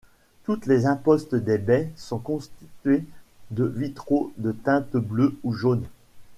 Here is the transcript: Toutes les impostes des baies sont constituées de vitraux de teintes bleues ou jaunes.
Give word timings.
Toutes 0.45 0.65
les 0.65 0.87
impostes 0.87 1.35
des 1.35 1.59
baies 1.59 1.91
sont 1.95 2.17
constituées 2.17 3.05
de 3.51 3.65
vitraux 3.65 4.33
de 4.37 4.51
teintes 4.51 4.97
bleues 4.97 5.37
ou 5.43 5.53
jaunes. 5.53 5.85